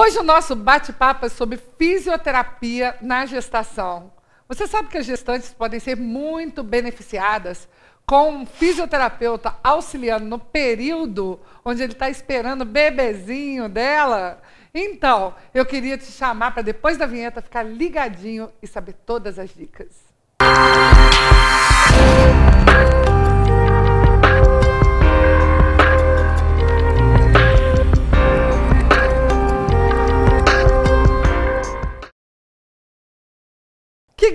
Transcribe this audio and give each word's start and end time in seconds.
Hoje 0.00 0.16
o 0.16 0.22
nosso 0.22 0.54
bate-papo 0.54 1.26
é 1.26 1.28
sobre 1.28 1.58
fisioterapia 1.76 2.96
na 3.02 3.26
gestação. 3.26 4.12
Você 4.46 4.64
sabe 4.64 4.86
que 4.86 4.96
as 4.96 5.04
gestantes 5.04 5.52
podem 5.52 5.80
ser 5.80 5.96
muito 5.96 6.62
beneficiadas 6.62 7.68
com 8.06 8.30
um 8.30 8.46
fisioterapeuta 8.46 9.56
auxiliando 9.60 10.24
no 10.24 10.38
período 10.38 11.40
onde 11.64 11.82
ele 11.82 11.94
está 11.94 12.08
esperando 12.08 12.62
o 12.62 12.64
bebezinho 12.64 13.68
dela? 13.68 14.40
Então, 14.72 15.34
eu 15.52 15.66
queria 15.66 15.98
te 15.98 16.12
chamar 16.12 16.52
para 16.52 16.62
depois 16.62 16.96
da 16.96 17.04
vinheta 17.04 17.42
ficar 17.42 17.64
ligadinho 17.64 18.52
e 18.62 18.68
saber 18.68 18.92
todas 19.04 19.36
as 19.36 19.50
dicas. 19.50 19.88
Que 20.38 21.37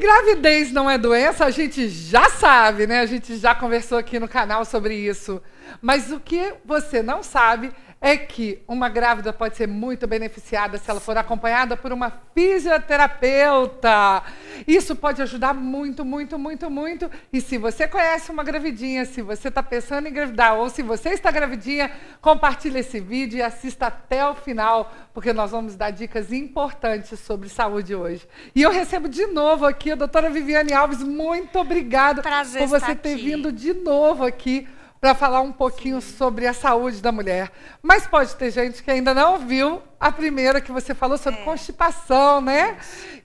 gravidez 0.04 0.74
não 0.74 0.90
é 0.90 0.98
doença, 0.98 1.46
a 1.46 1.50
gente 1.50 1.88
já 1.88 2.30
sabe, 2.30 2.86
né? 2.86 3.00
A 3.00 3.06
gente 3.06 3.38
já 3.38 3.56
conversou 3.56 3.98
aqui 3.98 4.20
no 4.20 4.28
canal 4.28 4.66
sobre 4.66 4.96
isso. 4.96 5.42
Mas 5.82 6.12
o 6.12 6.20
que 6.20 6.54
você 6.66 7.02
não 7.02 7.24
sabe 7.24 7.72
é 8.04 8.18
que 8.18 8.62
uma 8.68 8.90
grávida 8.90 9.32
pode 9.32 9.56
ser 9.56 9.66
muito 9.66 10.06
beneficiada 10.06 10.78
se 10.78 10.92
ela 10.92 11.00
for 11.00 11.18
acompanhada 11.18 11.78
por 11.78 11.94
uma 11.94 12.12
fisioterapeuta. 12.36 14.22
Isso 14.68 14.94
pode 14.94 15.22
ajudar 15.22 15.54
muito, 15.54 16.04
muito, 16.04 16.38
muito, 16.38 16.70
muito. 16.70 17.10
E 17.32 17.40
se 17.40 17.58
você 17.58 17.88
conhece 17.88 18.30
uma 18.30 18.44
gravidinha, 18.44 19.06
se 19.06 19.22
você 19.22 19.48
está 19.48 19.64
pensando 19.64 20.06
em 20.06 20.10
engravidar 20.12 20.56
ou 20.56 20.70
se 20.70 20.84
você 20.84 21.12
está 21.12 21.32
gravidinha, 21.32 21.90
compartilhe 22.20 22.80
esse 22.80 23.00
vídeo 23.00 23.38
e 23.38 23.42
assista 23.42 23.88
até 23.88 24.28
o 24.28 24.36
final, 24.36 24.94
porque 25.14 25.32
nós 25.32 25.52
vamos 25.52 25.78
dar 25.78 25.92
dicas 25.92 26.34
importantes 26.34 27.18
sobre 27.22 27.48
saúde 27.48 27.96
hoje. 27.96 28.28
E 28.54 28.62
eu 28.62 28.70
recebo 28.70 29.08
de 29.08 29.28
novo 29.28 29.66
aqui 29.66 29.92
a 29.92 29.96
doutora 29.96 30.30
Viviane 30.30 30.74
Alves. 30.74 31.02
Muito 31.02 31.58
obrigada 31.58 32.22
por 32.22 32.68
você 32.68 32.94
ter 32.96 33.14
aqui. 33.14 33.24
vindo 33.24 33.50
de 33.50 33.74
novo 33.74 34.26
aqui 34.26 34.68
para 35.04 35.14
falar 35.14 35.42
um 35.42 35.52
pouquinho 35.52 36.00
sobre 36.00 36.48
a 36.48 36.54
saúde 36.54 37.02
da 37.02 37.12
mulher. 37.12 37.52
Mas 37.82 38.08
pode 38.08 38.34
ter 38.38 38.50
gente 38.52 38.82
que 38.82 38.90
ainda 38.90 39.14
não 39.14 39.38
viu 39.38 39.82
a 40.00 40.10
primeira 40.10 40.62
que 40.62 40.72
você 40.72 40.96
falou 40.96 41.18
sobre 41.18 41.42
É. 41.42 41.44
constipação, 41.44 42.40
né? 42.40 42.78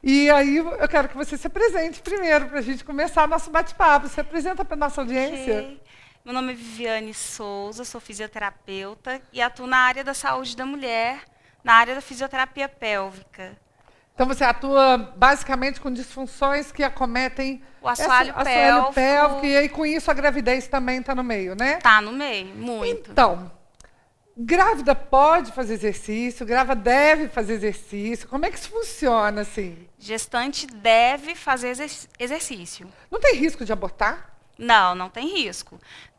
E 0.02 0.28
aí 0.28 0.56
eu 0.56 0.88
quero 0.88 1.08
que 1.08 1.16
você 1.16 1.36
se 1.36 1.46
apresente 1.46 2.02
primeiro 2.02 2.46
para 2.48 2.58
a 2.58 2.62
gente 2.62 2.84
começar 2.84 3.28
nosso 3.28 3.48
bate-papo. 3.52 4.08
Se 4.08 4.20
apresenta 4.20 4.64
para 4.64 4.76
nossa 4.76 5.02
audiência. 5.02 5.54
Ok. 5.60 5.80
Meu 6.24 6.34
nome 6.34 6.50
é 6.52 6.56
Viviane 6.56 7.14
Souza, 7.14 7.84
sou 7.84 8.00
fisioterapeuta 8.00 9.22
e 9.32 9.40
atuo 9.40 9.68
na 9.68 9.78
área 9.78 10.02
da 10.02 10.14
saúde 10.14 10.56
da 10.56 10.66
mulher, 10.66 11.20
na 11.62 11.74
área 11.74 11.94
da 11.94 12.00
fisioterapia 12.00 12.68
pélvica. 12.68 13.56
Então 14.18 14.26
você 14.26 14.42
atua 14.42 14.98
basicamente 15.16 15.80
com 15.80 15.92
disfunções 15.92 16.72
que 16.72 16.82
acometem 16.82 17.62
O 17.80 17.86
assoalho 17.88 18.30
essa- 18.32 18.42
pélvico. 18.42 18.92
pélvico 18.92 19.46
e 19.46 19.56
aí 19.56 19.68
com 19.68 19.86
isso 19.86 20.10
a 20.10 20.14
gravidez 20.14 20.66
também 20.66 20.98
está 20.98 21.14
no 21.14 21.22
meio, 21.22 21.54
né? 21.54 21.76
Tá 21.76 22.00
no 22.00 22.10
meio, 22.10 22.46
muito. 22.56 23.12
Então, 23.12 23.48
grávida 24.36 24.92
pode 24.92 25.52
fazer 25.52 25.74
exercício, 25.74 26.44
grávida 26.44 26.74
deve 26.74 27.28
fazer 27.28 27.52
exercício. 27.54 28.28
Como 28.28 28.44
é 28.44 28.50
que 28.50 28.58
isso 28.58 28.70
funciona 28.70 29.42
assim? 29.42 29.86
Gestante 30.00 30.66
deve 30.66 31.36
fazer 31.36 31.68
exer- 31.68 32.08
exercício. 32.18 32.88
Não 33.08 33.20
tem 33.20 33.36
risco 33.36 33.64
de 33.64 33.72
abortar? 33.72 34.34
Não, 34.58 34.96
não 34.96 35.08
tem 35.08 35.28
risco. 35.28 35.78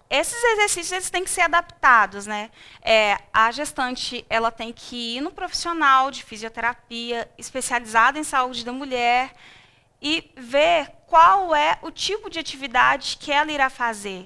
Esses 0.09 0.43
exercícios 0.43 0.91
eles 0.91 1.09
têm 1.11 1.23
que 1.23 1.29
ser 1.29 1.41
adaptados, 1.41 2.25
né? 2.25 2.49
É, 2.81 3.19
a 3.31 3.51
gestante 3.51 4.25
ela 4.27 4.49
tem 4.49 4.73
que 4.73 5.17
ir 5.17 5.21
no 5.21 5.29
profissional 5.29 6.09
de 6.09 6.23
fisioterapia 6.23 7.29
especializado 7.37 8.17
em 8.17 8.23
saúde 8.23 8.65
da 8.65 8.71
mulher 8.73 9.31
e 10.01 10.31
ver 10.35 10.89
qual 11.05 11.53
é 11.53 11.77
o 11.83 11.91
tipo 11.91 12.27
de 12.27 12.39
atividade 12.39 13.17
que 13.19 13.31
ela 13.31 13.51
irá 13.51 13.69
fazer. 13.69 14.25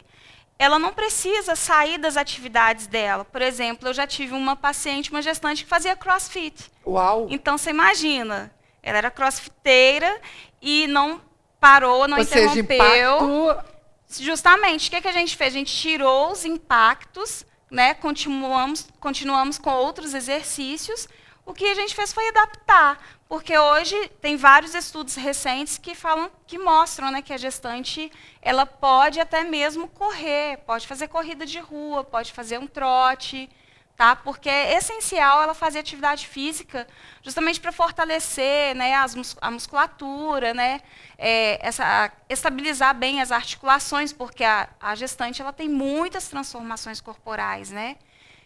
Ela 0.58 0.80
não 0.80 0.94
precisa 0.94 1.54
sair 1.54 1.98
das 1.98 2.16
atividades 2.16 2.88
dela. 2.88 3.26
Por 3.26 3.42
exemplo, 3.42 3.90
eu 3.90 3.94
já 3.94 4.08
tive 4.08 4.34
uma 4.34 4.56
paciente, 4.56 5.12
uma 5.12 5.22
gestante 5.22 5.64
que 5.66 5.70
fazia 5.70 5.98
crossfit. 5.98 6.72
Uau! 6.88 7.28
Então 7.30 7.58
você 7.58 7.72
imagina, 7.72 8.54
ela 8.82 9.00
era 9.00 9.12
crossfiteira 9.12 10.22
e 10.62 10.88
não 10.88 11.20
parou, 11.60 12.08
não 12.08 12.20
Ou 12.20 12.24
seja, 12.24 12.60
interrompeu. 12.60 13.18
impacto 13.52 13.73
Justamente, 14.20 14.88
o 14.88 14.92
que, 14.92 15.02
que 15.02 15.08
a 15.08 15.14
gente 15.14 15.36
fez? 15.36 15.54
A 15.54 15.58
gente 15.58 15.76
tirou 15.76 16.32
os 16.32 16.46
impactos, 16.46 17.46
né? 17.70 17.94
continuamos, 17.94 18.88
continuamos 19.00 19.58
com 19.58 19.72
outros 19.72 20.14
exercícios. 20.14 21.08
O 21.46 21.54
que 21.54 21.66
a 21.66 21.76
gente 21.76 21.94
fez 21.94 22.14
foi 22.14 22.28
adaptar, 22.30 22.98
porque 23.28 23.58
hoje 23.58 24.10
tem 24.22 24.38
vários 24.38 24.74
estudos 24.74 25.16
recentes 25.16 25.78
que 25.78 25.94
falam, 25.94 26.32
que 26.48 26.58
mostram 26.58 27.12
né, 27.12 27.22
que 27.22 27.34
a 27.34 27.38
gestante 27.38 28.10
ela 28.42 28.66
pode 28.66 29.20
até 29.20 29.44
mesmo 29.44 29.90
correr, 29.90 30.60
pode 30.66 30.88
fazer 30.88 31.10
corrida 31.10 31.46
de 31.46 31.60
rua, 31.60 32.04
pode 32.04 32.32
fazer 32.32 32.60
um 32.60 32.68
trote, 32.68 33.50
tá? 33.96 34.16
Porque 34.16 34.50
é 34.50 34.76
essencial 34.78 35.44
ela 35.44 35.54
fazer 35.54 35.80
atividade 35.80 36.28
física, 36.28 36.88
justamente 37.22 37.60
para 37.60 37.72
fortalecer, 37.72 38.76
né, 38.76 38.96
as 38.96 39.36
a 39.42 39.52
musculatura, 39.52 40.54
né, 40.54 40.82
é, 41.18 41.60
essa, 41.66 42.12
estabilizar 42.28 42.96
bem 42.96 43.22
as 43.22 43.32
articulações, 43.32 44.12
porque 44.12 44.44
a, 44.44 44.68
a 44.80 44.96
gestante 44.96 45.42
ela 45.42 45.54
tem 45.54 45.70
muitas 45.70 46.28
transformações 46.28 47.00
corporais, 47.00 47.70
né? 47.72 47.98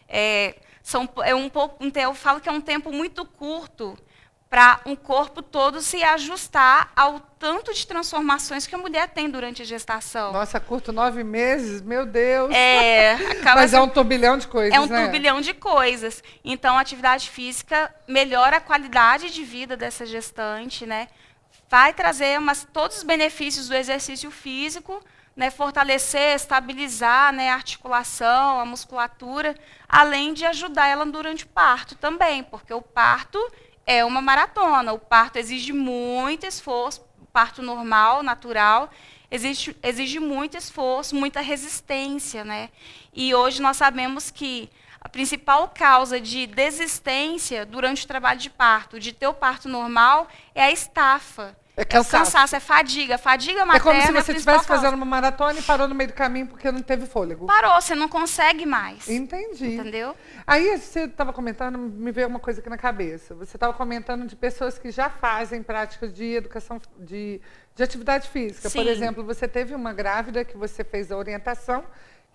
É, 0.08 0.56
são, 0.82 1.08
é 1.22 1.34
um 1.34 1.48
pouco, 1.50 1.84
eu 1.84 2.14
falo 2.14 2.40
que 2.40 2.48
é 2.48 2.52
um 2.52 2.60
tempo 2.60 2.90
muito 2.92 3.24
curto 3.24 3.98
para 4.50 4.80
um 4.86 4.96
corpo 4.96 5.42
todo 5.42 5.82
se 5.82 6.02
ajustar 6.02 6.90
ao 6.96 7.20
tanto 7.20 7.72
de 7.74 7.86
transformações 7.86 8.66
que 8.66 8.74
a 8.74 8.78
mulher 8.78 9.08
tem 9.08 9.28
durante 9.28 9.60
a 9.60 9.64
gestação. 9.64 10.32
Nossa, 10.32 10.58
curto 10.58 10.90
nove 10.90 11.22
meses, 11.22 11.82
meu 11.82 12.06
Deus. 12.06 12.52
É, 12.54 13.16
Mas 13.44 13.74
é 13.74 13.80
um 13.80 13.88
turbilhão 13.88 14.38
de 14.38 14.48
coisas, 14.48 14.74
é 14.74 14.80
um 14.80 14.86
né? 14.86 15.02
turbilhão 15.02 15.40
de 15.40 15.52
coisas. 15.52 16.22
Então, 16.42 16.78
a 16.78 16.80
atividade 16.80 17.28
física 17.28 17.94
melhora 18.08 18.56
a 18.56 18.60
qualidade 18.60 19.30
de 19.30 19.44
vida 19.44 19.76
dessa 19.76 20.06
gestante, 20.06 20.86
né? 20.86 21.08
Vai 21.70 21.92
trazer 21.92 22.38
umas, 22.38 22.66
todos 22.72 22.96
os 22.96 23.02
benefícios 23.02 23.68
do 23.68 23.74
exercício 23.74 24.30
físico, 24.30 25.04
né? 25.36 25.50
Fortalecer, 25.50 26.34
estabilizar 26.34 27.34
né? 27.34 27.50
a 27.50 27.54
articulação, 27.54 28.58
a 28.58 28.64
musculatura, 28.64 29.54
além 29.86 30.32
de 30.32 30.46
ajudar 30.46 30.88
ela 30.88 31.04
durante 31.04 31.44
o 31.44 31.48
parto 31.48 31.94
também, 31.94 32.42
porque 32.42 32.72
o 32.72 32.80
parto 32.80 33.38
é 33.88 34.04
uma 34.04 34.20
maratona. 34.20 34.92
O 34.92 34.98
parto 34.98 35.36
exige 35.36 35.72
muito 35.72 36.44
esforço, 36.44 37.00
parto 37.32 37.62
normal, 37.62 38.22
natural, 38.22 38.90
exige, 39.30 39.74
exige 39.82 40.20
muito 40.20 40.58
esforço, 40.58 41.16
muita 41.16 41.40
resistência, 41.40 42.44
né? 42.44 42.68
E 43.14 43.34
hoje 43.34 43.62
nós 43.62 43.78
sabemos 43.78 44.30
que 44.30 44.68
a 45.00 45.08
principal 45.08 45.68
causa 45.70 46.20
de 46.20 46.46
desistência 46.46 47.64
durante 47.64 48.04
o 48.04 48.08
trabalho 48.08 48.38
de 48.38 48.50
parto, 48.50 49.00
de 49.00 49.10
ter 49.10 49.26
o 49.26 49.32
parto 49.32 49.70
normal, 49.70 50.28
é 50.54 50.64
a 50.64 50.70
estafa. 50.70 51.56
É 51.78 51.82
É 51.82 51.84
cansaço. 51.84 52.24
cansaço, 52.32 52.56
é 52.56 52.60
fadiga. 52.60 53.16
Fadiga 53.16 53.60
É 53.60 53.64
materna 53.64 53.84
como 53.84 54.02
se 54.02 54.08
é 54.08 54.12
você 54.22 54.32
estivesse 54.32 54.66
fazendo 54.66 54.94
uma 54.94 55.06
maratona 55.06 55.58
e 55.60 55.62
parou 55.62 55.86
no 55.86 55.94
meio 55.94 56.08
do 56.08 56.14
caminho 56.14 56.48
porque 56.48 56.70
não 56.72 56.82
teve 56.82 57.06
fôlego. 57.06 57.46
Parou, 57.46 57.80
você 57.80 57.94
não 57.94 58.08
consegue 58.08 58.66
mais. 58.66 59.08
Entendi. 59.08 59.74
Entendeu? 59.76 60.16
Aí 60.44 60.76
você 60.76 61.04
estava 61.04 61.32
comentando, 61.32 61.78
me 61.78 62.10
veio 62.10 62.26
uma 62.26 62.40
coisa 62.40 62.60
aqui 62.60 62.68
na 62.68 62.76
cabeça. 62.76 63.32
Você 63.36 63.56
estava 63.56 63.72
comentando 63.72 64.26
de 64.26 64.34
pessoas 64.34 64.76
que 64.76 64.90
já 64.90 65.08
fazem 65.08 65.62
práticas 65.62 66.12
de 66.12 66.34
educação, 66.34 66.80
de, 66.98 67.40
de 67.76 67.82
atividade 67.82 68.28
física. 68.28 68.68
Por 68.68 68.82
Sim. 68.82 68.88
exemplo, 68.88 69.22
você 69.22 69.46
teve 69.46 69.72
uma 69.72 69.92
grávida 69.92 70.44
que 70.44 70.56
você 70.56 70.82
fez 70.82 71.12
a 71.12 71.16
orientação, 71.16 71.84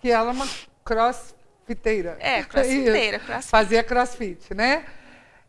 que 0.00 0.10
ela 0.10 0.30
é 0.30 0.32
uma 0.32 0.48
crossfiteira. 0.84 2.16
É, 2.18 2.40
Isso. 2.40 2.48
crossfiteira, 2.48 3.18
crossfit. 3.18 3.50
Fazia 3.50 3.82
crossfit, 3.84 4.54
né? 4.54 4.84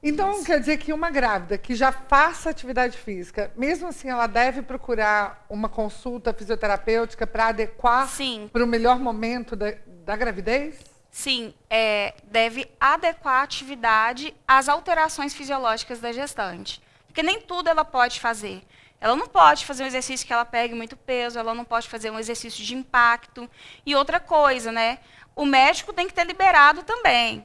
Então, 0.07 0.43
quer 0.43 0.59
dizer 0.59 0.77
que 0.77 0.93
uma 0.93 1.09
grávida 1.09 1.57
que 1.57 1.73
já 1.73 1.91
faça 1.91 2.51
atividade 2.51 2.95
física, 2.95 3.51
mesmo 3.55 3.87
assim, 3.87 4.07
ela 4.07 4.27
deve 4.27 4.61
procurar 4.61 5.43
uma 5.49 5.67
consulta 5.67 6.31
fisioterapêutica 6.31 7.25
para 7.25 7.47
adequar 7.47 8.07
para 8.51 8.63
o 8.63 8.67
melhor 8.67 8.99
momento 8.99 9.55
da, 9.55 9.73
da 10.05 10.15
gravidez? 10.15 10.75
Sim, 11.09 11.55
é, 11.67 12.13
deve 12.25 12.69
adequar 12.79 13.37
a 13.37 13.41
atividade 13.41 14.31
às 14.47 14.69
alterações 14.69 15.33
fisiológicas 15.33 15.99
da 15.99 16.11
gestante. 16.11 16.79
Porque 17.07 17.23
nem 17.23 17.41
tudo 17.41 17.67
ela 17.67 17.83
pode 17.83 18.19
fazer. 18.19 18.61
Ela 19.01 19.15
não 19.15 19.25
pode 19.25 19.65
fazer 19.65 19.81
um 19.81 19.87
exercício 19.87 20.27
que 20.27 20.33
ela 20.33 20.45
pegue 20.45 20.75
muito 20.75 20.95
peso, 20.95 21.39
ela 21.39 21.55
não 21.55 21.65
pode 21.65 21.89
fazer 21.89 22.11
um 22.11 22.19
exercício 22.19 22.63
de 22.63 22.75
impacto. 22.75 23.49
E 23.83 23.95
outra 23.95 24.19
coisa, 24.19 24.71
né? 24.71 24.99
O 25.35 25.47
médico 25.47 25.91
tem 25.91 26.07
que 26.07 26.13
ter 26.13 26.27
liberado 26.27 26.83
também. 26.83 27.43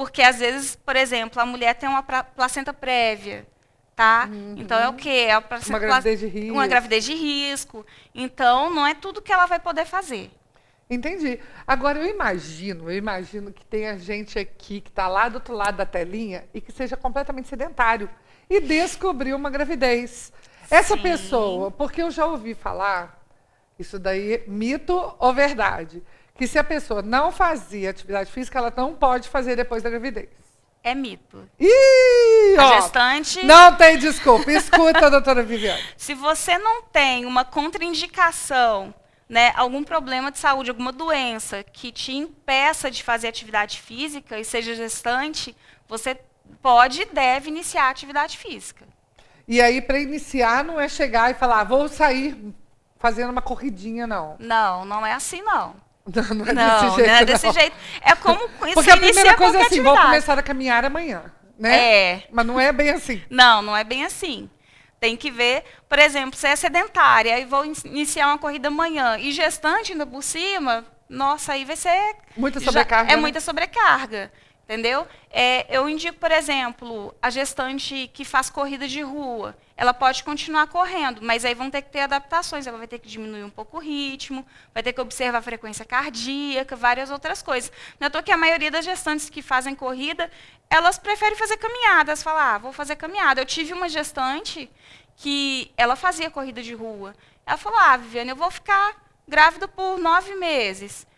Porque, 0.00 0.22
às 0.22 0.38
vezes, 0.38 0.76
por 0.76 0.96
exemplo, 0.96 1.42
a 1.42 1.44
mulher 1.44 1.74
tem 1.74 1.86
uma 1.86 2.02
placenta 2.02 2.72
prévia, 2.72 3.46
tá? 3.94 4.30
Então, 4.56 4.78
é 4.78 4.88
o 4.88 4.94
quê? 4.94 5.26
É 5.28 5.32
a 5.32 5.42
placenta- 5.42 5.72
Uma 5.74 5.78
gravidez 5.78 6.20
de 6.20 6.26
risco. 6.26 6.52
Uma 6.54 6.66
gravidez 6.66 7.04
de 7.04 7.12
risco. 7.12 7.86
Então, 8.14 8.70
não 8.70 8.86
é 8.86 8.94
tudo 8.94 9.20
que 9.20 9.30
ela 9.30 9.44
vai 9.44 9.60
poder 9.60 9.84
fazer. 9.84 10.30
Entendi. 10.88 11.38
Agora 11.66 11.98
eu 11.98 12.06
imagino, 12.06 12.90
eu 12.90 12.96
imagino 12.96 13.52
que 13.52 13.62
tenha 13.62 13.98
gente 13.98 14.38
aqui 14.38 14.80
que 14.80 14.88
está 14.88 15.06
lá 15.06 15.28
do 15.28 15.34
outro 15.34 15.52
lado 15.54 15.76
da 15.76 15.84
telinha 15.84 16.48
e 16.54 16.62
que 16.62 16.72
seja 16.72 16.96
completamente 16.96 17.48
sedentário 17.48 18.08
e 18.48 18.58
descobriu 18.58 19.36
uma 19.36 19.50
gravidez. 19.50 20.32
Essa 20.70 20.96
Sim. 20.96 21.02
pessoa, 21.02 21.70
porque 21.70 22.00
eu 22.00 22.10
já 22.10 22.24
ouvi 22.24 22.54
falar, 22.54 23.22
isso 23.78 23.98
daí 23.98 24.32
é 24.32 24.44
mito 24.46 25.14
ou 25.18 25.34
verdade, 25.34 26.02
que 26.40 26.46
se 26.46 26.58
a 26.58 26.64
pessoa 26.64 27.02
não 27.02 27.30
fazia 27.30 27.90
atividade 27.90 28.32
física, 28.32 28.58
ela 28.58 28.72
não 28.74 28.94
pode 28.94 29.28
fazer 29.28 29.56
depois 29.56 29.82
da 29.82 29.90
gravidez. 29.90 30.30
É 30.82 30.94
mito. 30.94 31.46
Ih, 31.60 32.56
A 32.58 32.66
ó, 32.66 32.80
gestante, 32.80 33.44
não 33.44 33.76
tem 33.76 33.98
desculpa. 33.98 34.50
Escuta, 34.50 35.10
doutora 35.12 35.42
Viviane. 35.42 35.82
se 35.98 36.14
você 36.14 36.56
não 36.56 36.84
tem 36.84 37.26
uma 37.26 37.44
contraindicação, 37.44 38.94
né, 39.28 39.52
algum 39.54 39.84
problema 39.84 40.30
de 40.32 40.38
saúde, 40.38 40.70
alguma 40.70 40.90
doença 40.92 41.62
que 41.62 41.92
te 41.92 42.12
impeça 42.12 42.90
de 42.90 43.04
fazer 43.04 43.28
atividade 43.28 43.78
física 43.78 44.38
e 44.40 44.44
seja 44.44 44.74
gestante, 44.74 45.54
você 45.86 46.18
pode 46.62 47.02
e 47.02 47.04
deve 47.04 47.50
iniciar 47.50 47.88
a 47.88 47.90
atividade 47.90 48.38
física. 48.38 48.86
E 49.46 49.60
aí, 49.60 49.82
para 49.82 49.98
iniciar, 49.98 50.64
não 50.64 50.80
é 50.80 50.88
chegar 50.88 51.30
e 51.30 51.34
falar, 51.34 51.64
vou 51.64 51.86
sair 51.86 52.54
fazendo 52.98 53.28
uma 53.28 53.42
corridinha, 53.42 54.06
não. 54.06 54.36
Não, 54.38 54.86
não 54.86 55.04
é 55.04 55.12
assim 55.12 55.42
não. 55.42 55.89
Não, 56.14 56.34
não 56.34 56.46
é 56.46 56.52
Não, 56.52 56.80
desse 56.80 56.96
jeito. 56.96 57.08
não 57.08 57.14
é 57.16 57.24
desse 57.24 57.52
jeito. 57.52 57.76
É 58.02 58.14
como 58.14 58.40
isso 58.66 58.74
Porque 58.74 58.90
a 58.90 58.96
primeira 58.96 59.36
coisa 59.36 59.58
é 59.58 59.62
assim, 59.62 59.80
vou 59.80 59.92
atividade. 59.92 60.06
começar 60.06 60.38
a 60.38 60.42
caminhar 60.42 60.84
amanhã, 60.84 61.22
né? 61.58 61.78
É. 62.12 62.22
Mas 62.32 62.46
não 62.46 62.58
é 62.60 62.72
bem 62.72 62.90
assim. 62.90 63.22
Não, 63.30 63.62
não 63.62 63.76
é 63.76 63.84
bem 63.84 64.04
assim. 64.04 64.48
Tem 64.98 65.16
que 65.16 65.30
ver, 65.30 65.64
por 65.88 65.98
exemplo, 65.98 66.38
você 66.38 66.48
é 66.48 66.56
sedentária 66.56 67.38
e 67.38 67.44
vou 67.46 67.64
in- 67.64 67.72
iniciar 67.86 68.26
uma 68.26 68.36
corrida 68.38 68.68
amanhã 68.68 69.16
e 69.18 69.32
gestante 69.32 69.92
ainda 69.92 70.04
por 70.06 70.22
cima, 70.22 70.84
nossa, 71.08 71.54
aí 71.54 71.64
vai 71.64 71.74
ser 71.76 72.16
Muita 72.36 72.60
já- 72.60 72.66
sobrecarga, 72.66 73.10
é 73.10 73.16
né? 73.16 73.20
muita 73.20 73.40
sobrecarga, 73.40 74.30
entendeu? 74.70 75.04
É, 75.32 75.66
eu 75.68 75.88
indico, 75.88 76.16
por 76.20 76.30
exemplo, 76.30 77.12
a 77.20 77.28
gestante 77.28 78.08
que 78.14 78.24
faz 78.24 78.48
corrida 78.48 78.86
de 78.86 79.02
rua, 79.02 79.58
ela 79.76 79.92
pode 79.92 80.22
continuar 80.22 80.68
correndo, 80.68 81.20
mas 81.22 81.44
aí 81.44 81.54
vão 81.54 81.68
ter 81.68 81.82
que 81.82 81.90
ter 81.90 82.00
adaptações, 82.00 82.68
ela 82.68 82.78
vai 82.78 82.86
ter 82.86 83.00
que 83.00 83.08
diminuir 83.08 83.42
um 83.42 83.50
pouco 83.50 83.78
o 83.78 83.80
ritmo, 83.80 84.46
vai 84.72 84.80
ter 84.80 84.92
que 84.92 85.00
observar 85.00 85.38
a 85.38 85.42
frequência 85.42 85.84
cardíaca, 85.84 86.76
várias 86.76 87.10
outras 87.10 87.42
coisas. 87.42 87.72
Não 87.98 88.06
é 88.06 88.22
que 88.22 88.30
a 88.30 88.36
maioria 88.36 88.70
das 88.70 88.84
gestantes 88.84 89.28
que 89.28 89.42
fazem 89.42 89.74
corrida, 89.74 90.30
elas 90.68 90.98
preferem 90.98 91.36
fazer 91.36 91.56
caminhadas, 91.56 92.22
falar, 92.22 92.54
ah, 92.54 92.58
vou 92.58 92.72
fazer 92.72 92.94
caminhada. 92.94 93.40
Eu 93.40 93.46
tive 93.46 93.72
uma 93.72 93.88
gestante 93.88 94.70
que 95.16 95.72
ela 95.76 95.96
fazia 95.96 96.30
corrida 96.30 96.62
de 96.62 96.74
rua. 96.74 97.12
Ela 97.44 97.56
falou, 97.56 97.78
ah, 97.80 97.96
Viviane, 97.96 98.30
eu 98.30 98.36
vou 98.36 98.52
ficar 98.52 98.94
grávida 99.26 99.66
por 99.66 99.98
nove 99.98 100.36
meses 100.36 101.09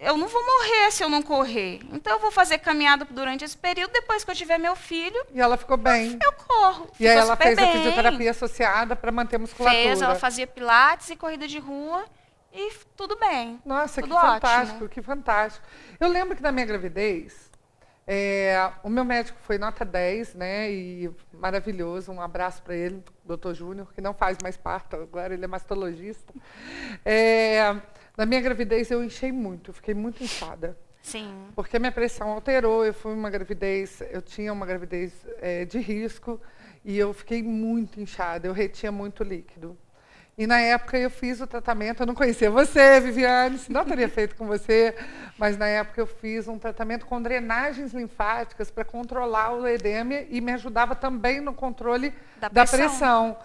eu 0.00 0.16
não 0.16 0.26
vou 0.28 0.42
morrer 0.44 0.90
se 0.90 1.04
eu 1.04 1.08
não 1.10 1.22
correr. 1.22 1.80
Então 1.92 2.14
eu 2.14 2.18
vou 2.18 2.30
fazer 2.30 2.58
caminhada 2.58 3.04
durante 3.10 3.44
esse 3.44 3.56
período, 3.56 3.92
depois 3.92 4.24
que 4.24 4.30
eu 4.30 4.34
tiver 4.34 4.58
meu 4.58 4.74
filho, 4.74 5.22
E 5.32 5.40
ela 5.40 5.56
ficou 5.56 5.76
bem. 5.76 6.18
eu 6.24 6.32
corro. 6.32 6.90
E 6.98 7.06
aí 7.06 7.16
ela 7.16 7.36
fez 7.36 7.56
a 7.58 7.62
bem. 7.62 7.72
fisioterapia 7.72 8.30
associada 8.30 8.96
para 8.96 9.12
manter 9.12 9.36
a 9.36 9.38
musculatura. 9.40 9.82
Fez, 9.82 10.02
ela 10.02 10.14
fazia 10.14 10.46
pilates 10.46 11.10
e 11.10 11.16
corrida 11.16 11.46
de 11.46 11.58
rua 11.58 12.04
e 12.52 12.72
tudo 12.96 13.16
bem. 13.16 13.60
Nossa, 13.64 14.00
que 14.02 14.08
Tudo 14.08 14.16
ótimo. 14.18 14.32
fantástico, 14.32 14.88
que 14.88 15.02
fantástico. 15.02 15.66
Eu 16.00 16.08
lembro 16.08 16.34
que 16.34 16.42
na 16.42 16.50
minha 16.50 16.66
gravidez, 16.66 17.50
é, 18.06 18.70
o 18.82 18.88
meu 18.88 19.04
médico 19.04 19.38
foi 19.42 19.56
nota 19.58 19.84
10, 19.84 20.34
né? 20.34 20.68
E 20.72 21.10
maravilhoso. 21.32 22.10
Um 22.10 22.20
abraço 22.20 22.60
para 22.62 22.74
ele, 22.74 23.04
doutor 23.24 23.54
Júnior, 23.54 23.92
que 23.94 24.00
não 24.00 24.12
faz 24.14 24.36
mais 24.42 24.56
parto 24.56 24.96
agora, 24.96 25.32
ele 25.34 25.44
é 25.44 25.48
mastologista. 25.48 26.32
É, 27.04 27.76
na 28.20 28.26
minha 28.26 28.40
gravidez 28.42 28.90
eu 28.90 29.02
enchei 29.02 29.32
muito, 29.32 29.70
eu 29.70 29.74
fiquei 29.74 29.94
muito 29.94 30.22
inchada. 30.22 30.76
Sim. 31.00 31.32
Porque 31.54 31.78
a 31.78 31.80
minha 31.80 31.90
pressão 31.90 32.28
alterou, 32.28 32.84
eu 32.84 32.92
fui 32.92 33.14
uma 33.14 33.30
gravidez, 33.30 34.02
eu 34.10 34.20
tinha 34.20 34.52
uma 34.52 34.66
gravidez 34.66 35.10
eh, 35.40 35.64
de 35.64 35.78
risco 35.78 36.38
e 36.84 36.98
eu 36.98 37.14
fiquei 37.14 37.42
muito 37.42 37.98
inchada, 37.98 38.46
eu 38.46 38.52
retinha 38.52 38.92
muito 38.92 39.24
líquido. 39.24 39.74
E 40.36 40.46
na 40.46 40.60
época 40.60 40.98
eu 40.98 41.08
fiz 41.08 41.40
o 41.40 41.46
tratamento, 41.46 42.02
eu 42.02 42.06
não 42.06 42.14
conhecia 42.14 42.50
você, 42.50 43.00
Viviane, 43.00 43.56
senão 43.56 43.80
eu 43.80 43.86
teria 43.86 44.08
feito 44.08 44.36
com 44.36 44.46
você, 44.46 44.94
mas 45.38 45.56
na 45.56 45.66
época 45.66 46.02
eu 46.02 46.06
fiz 46.06 46.46
um 46.46 46.58
tratamento 46.58 47.06
com 47.06 47.22
drenagens 47.22 47.94
linfáticas 47.94 48.70
para 48.70 48.84
controlar 48.84 49.54
o 49.54 49.66
edema 49.66 50.12
e 50.28 50.42
me 50.42 50.52
ajudava 50.52 50.94
também 50.94 51.40
no 51.40 51.54
controle 51.54 52.12
Da 52.38 52.48
da 52.50 52.66
pressão. 52.66 53.38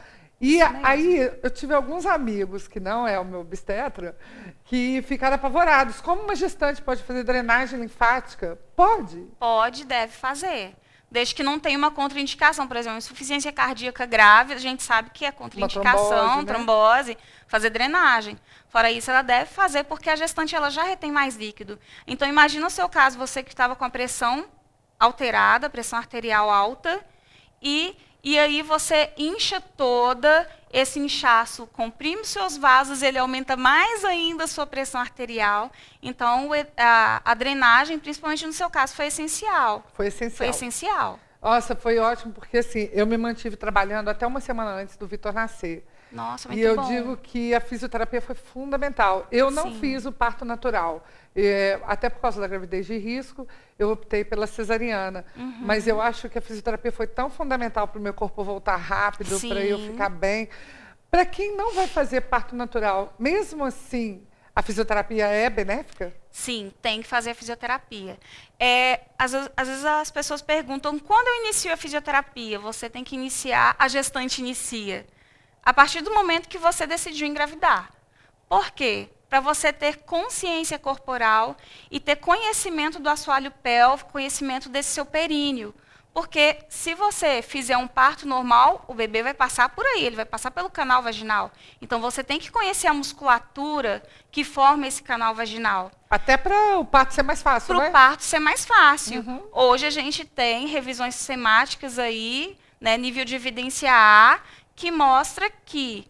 E 0.46 0.62
aí 0.62 1.32
eu 1.42 1.50
tive 1.50 1.74
alguns 1.74 2.06
amigos, 2.06 2.68
que 2.68 2.80
não 2.80 3.08
é 3.08 3.20
o 3.20 3.26
meu 3.26 3.40
obstetra, 3.40 4.16
que 4.66 5.02
ficaram 5.02 5.36
apavorados. 5.38 6.00
Como 6.00 6.22
uma 6.22 6.36
gestante 6.36 6.84
pode 6.84 7.02
fazer 7.02 7.24
drenagem 7.24 7.80
linfática? 7.80 8.60
Pode. 8.76 9.28
Pode, 9.40 9.86
deve 9.86 10.14
fazer. 10.14 10.76
Desde 11.10 11.34
que 11.34 11.42
não 11.42 11.60
tenha 11.60 11.76
uma 11.76 11.90
contraindicação, 11.90 12.68
por 12.68 12.78
exemplo, 12.78 13.00
insuficiência 13.00 13.52
cardíaca 13.52 14.06
grave, 14.06 14.54
a 14.54 14.60
gente 14.60 14.84
sabe 14.84 15.10
que 15.12 15.26
é 15.26 15.32
contraindicação, 15.32 16.10
trombose, 16.10 16.38
né? 16.38 16.46
trombose, 16.46 17.18
fazer 17.48 17.72
drenagem. 17.72 18.38
Fora 18.70 18.92
isso, 18.92 19.10
ela 19.10 19.24
deve 19.24 19.50
fazer 19.50 19.86
porque 19.86 20.12
a 20.12 20.16
gestante 20.16 20.56
ela 20.56 20.70
já 20.70 20.84
retém 20.84 21.12
mais 21.12 21.36
líquido. 21.36 21.80
Então, 22.06 22.28
imagina 22.28 22.68
o 22.68 22.70
seu 22.70 22.88
caso, 22.88 23.18
você 23.18 23.42
que 23.42 23.50
estava 23.50 23.76
com 23.76 23.84
a 23.84 23.90
pressão 23.90 24.46
alterada, 25.00 25.72
pressão 25.72 25.98
arterial 25.98 26.52
alta, 26.52 27.04
e, 27.60 27.98
e 28.26 28.40
aí 28.40 28.64
você 28.64 29.12
incha 29.16 29.62
toda, 29.62 30.50
esse 30.74 31.00
inchaço 31.00 31.68
comprime 31.68 32.22
os 32.24 32.30
seus 32.30 32.58
vasos, 32.58 33.04
ele 33.04 33.20
aumenta 33.20 33.56
mais 33.56 34.04
ainda 34.04 34.46
a 34.46 34.48
sua 34.48 34.66
pressão 34.66 35.00
arterial. 35.00 35.72
Então, 36.02 36.50
a, 36.76 37.22
a 37.24 37.34
drenagem, 37.36 38.00
principalmente 38.00 38.44
no 38.48 38.52
seu 38.52 38.68
caso, 38.68 38.96
foi 38.96 39.06
essencial. 39.06 39.86
Foi 39.94 39.94
Foi 39.94 40.08
essencial. 40.08 40.50
essencial. 40.50 41.20
Nossa, 41.40 41.76
foi 41.76 42.00
ótimo, 42.00 42.34
porque 42.34 42.58
assim, 42.58 42.90
eu 42.92 43.06
me 43.06 43.16
mantive 43.16 43.56
trabalhando 43.56 44.10
até 44.10 44.26
uma 44.26 44.42
semana 44.42 44.72
antes 44.72 44.98
do 44.98 45.06
Vitor 45.06 45.32
nascer. 45.32 45.86
Nossa, 46.12 46.48
muito 46.48 46.60
E 46.60 46.64
eu 46.64 46.76
bom. 46.76 46.88
digo 46.88 47.18
que 47.18 47.54
a 47.54 47.60
fisioterapia 47.60 48.22
foi 48.22 48.36
fundamental. 48.36 49.28
Eu 49.32 49.52
não 49.52 49.72
Sim. 49.74 49.80
fiz 49.80 50.06
o 50.06 50.12
parto 50.12 50.46
natural. 50.46 51.06
É, 51.36 51.80
até 51.86 52.10
por 52.10 52.22
causa 52.22 52.40
da 52.40 52.48
gravidez 52.48 52.86
de 52.86 52.98
risco, 52.98 53.48
eu 53.78 53.92
optei 53.92 54.24
pela 54.24 54.48
cesariana. 54.48 55.26
Uhum. 55.36 55.58
Mas 55.62 55.88
eu 55.88 56.00
acho 56.02 56.30
que 56.30 56.38
a 56.38 56.42
fisioterapia 56.42 56.92
foi 56.92 57.08
tão 57.08 57.30
fundamental 57.30 57.88
para 57.88 58.00
o 58.00 58.02
meu 58.02 58.14
corpo 58.14 58.44
voltar 58.44 58.78
rápido, 58.78 59.38
para 59.48 59.60
eu 59.62 59.78
ficar 59.80 60.10
bem. 60.10 60.48
Para 61.12 61.26
quem 61.26 61.56
não 61.56 61.74
vai 61.74 61.88
fazer 61.88 62.22
parto 62.22 62.56
natural, 62.56 63.14
mesmo 63.20 63.64
assim, 63.66 64.26
a 64.56 64.62
fisioterapia 64.62 65.28
é 65.28 65.50
benéfica? 65.50 66.14
Sim, 66.32 66.72
tem 66.82 67.02
que 67.02 67.08
fazer 67.08 67.32
a 67.32 67.36
fisioterapia. 67.36 68.18
É, 68.60 69.02
às, 69.18 69.34
às 69.34 69.68
vezes 69.68 69.86
as 69.86 70.12
pessoas 70.12 70.42
perguntam, 70.42 70.98
quando 71.00 71.28
eu 71.28 71.46
inicio 71.46 71.74
a 71.74 71.78
fisioterapia? 71.78 72.60
Você 72.60 72.90
tem 72.90 73.04
que 73.04 73.16
iniciar, 73.16 73.76
a 73.78 73.88
gestante 73.88 74.40
inicia. 74.42 75.06
A 75.66 75.74
partir 75.74 76.02
do 76.02 76.14
momento 76.14 76.48
que 76.48 76.60
você 76.60 76.86
decidiu 76.86 77.26
engravidar. 77.26 77.90
Por 78.48 78.70
quê? 78.70 79.10
Para 79.28 79.40
você 79.40 79.74
ter 79.74 79.98
consciência 80.04 80.78
corporal 80.78 81.58
e 81.90 82.00
ter 82.00 82.18
conhecimento 82.18 83.00
do 83.00 83.10
assoalho 83.10 83.50
pélvico, 83.50 84.12
conhecimento 84.12 84.70
desse 84.70 84.94
seu 84.94 85.06
períneo. 85.08 85.74
Porque 86.14 86.60
se 86.70 86.94
você 86.94 87.42
fizer 87.42 87.76
um 87.76 87.88
parto 87.88 88.28
normal, 88.28 88.86
o 88.88 88.94
bebê 88.94 89.24
vai 89.24 89.34
passar 89.34 89.68
por 89.70 89.86
aí, 89.86 90.06
ele 90.06 90.16
vai 90.16 90.24
passar 90.24 90.52
pelo 90.52 90.70
canal 90.70 91.02
vaginal. 91.02 91.52
Então 91.82 92.00
você 92.00 92.24
tem 92.24 92.40
que 92.40 92.52
conhecer 92.52 92.88
a 92.88 92.94
musculatura 92.94 94.02
que 94.32 94.44
forma 94.44 94.88
esse 94.88 95.02
canal 95.02 95.34
vaginal. 95.34 95.92
Até 96.10 96.38
para 96.38 96.78
o 96.78 96.86
parto 96.86 97.14
ser 97.14 97.24
mais 97.24 97.42
fácil, 97.42 97.68
Para 97.68 97.78
o 97.78 97.82
né? 97.82 97.90
parto 97.90 98.24
ser 98.24 98.40
mais 98.40 98.64
fácil. 98.64 99.22
Uhum. 99.22 99.44
Hoje 99.52 99.88
a 99.88 99.90
gente 99.90 100.24
tem 100.24 100.68
revisões 100.68 101.16
sistemáticas 101.16 102.00
aí, 102.00 102.56
né, 102.80 102.98
nível 102.98 103.26
de 103.26 103.36
evidência 103.36 103.92
A, 103.92 104.40
que 104.76 104.92
mostra 104.92 105.50
que 105.50 106.08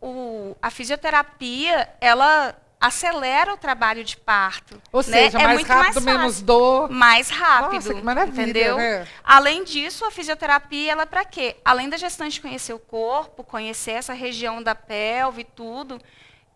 o, 0.00 0.56
a 0.60 0.70
fisioterapia, 0.70 1.88
ela 2.00 2.54
acelera 2.80 3.54
o 3.54 3.56
trabalho 3.56 4.02
de 4.02 4.16
parto. 4.16 4.82
Ou 4.90 5.00
né? 5.00 5.04
seja, 5.04 5.38
É 5.38 5.44
mais 5.44 5.54
muito 5.58 5.68
rápido, 5.68 5.94
mais 5.94 6.04
menos 6.04 6.32
fácil. 6.34 6.46
dor. 6.46 6.90
Mais 6.90 7.30
rápido. 7.30 7.74
Nossa, 7.74 7.94
que 7.94 8.02
maravilha, 8.02 8.42
entendeu? 8.42 8.76
né? 8.76 9.06
Além 9.22 9.62
disso, 9.62 10.04
a 10.04 10.10
fisioterapia 10.10 10.90
ela 10.90 11.02
é 11.02 11.06
para 11.06 11.24
quê? 11.24 11.56
Além 11.64 11.88
da 11.88 11.96
gestante 11.96 12.40
conhecer 12.40 12.72
o 12.72 12.80
corpo, 12.80 13.44
conhecer 13.44 13.92
essa 13.92 14.12
região 14.12 14.60
da 14.60 14.74
pelve 14.74 15.42
e 15.42 15.44
tudo, 15.44 16.00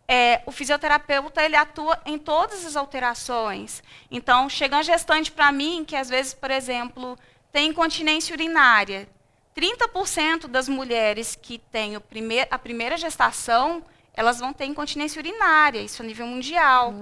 é, 0.08 0.42
o 0.44 0.50
fisioterapeuta 0.50 1.42
ele 1.44 1.54
atua 1.54 1.96
em 2.04 2.18
todas 2.18 2.66
as 2.66 2.74
alterações. 2.74 3.82
Então, 4.10 4.48
chega 4.48 4.76
uma 4.76 4.82
gestante 4.82 5.30
para 5.30 5.52
mim 5.52 5.84
que 5.86 5.94
às 5.94 6.08
vezes, 6.08 6.34
por 6.34 6.50
exemplo, 6.50 7.16
tem 7.52 7.70
incontinência 7.70 8.34
urinária. 8.34 9.08
30% 9.56 10.46
das 10.46 10.68
mulheres 10.68 11.38
que 11.40 11.58
têm 11.58 11.98
primeir, 12.00 12.46
a 12.50 12.58
primeira 12.58 12.96
gestação, 12.96 13.82
elas 14.14 14.38
vão 14.38 14.52
ter 14.52 14.66
incontinência 14.66 15.18
urinária, 15.20 15.80
isso 15.80 16.02
a 16.02 16.04
nível 16.04 16.26
mundial. 16.26 16.94